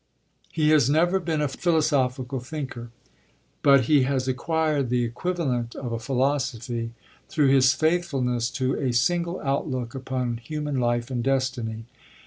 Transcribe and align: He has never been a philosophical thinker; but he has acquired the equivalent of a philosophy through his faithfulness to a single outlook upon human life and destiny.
He 0.51 0.69
has 0.71 0.89
never 0.89 1.19
been 1.19 1.41
a 1.41 1.47
philosophical 1.47 2.39
thinker; 2.39 2.89
but 3.61 3.81
he 3.81 4.01
has 4.01 4.27
acquired 4.27 4.89
the 4.89 5.03
equivalent 5.03 5.75
of 5.75 5.91
a 5.91 5.99
philosophy 5.99 6.93
through 7.29 7.49
his 7.49 7.73
faithfulness 7.75 8.49
to 8.49 8.73
a 8.81 8.93
single 8.93 9.39
outlook 9.41 9.93
upon 9.93 10.37
human 10.37 10.77
life 10.79 11.11
and 11.11 11.23
destiny. 11.23 11.85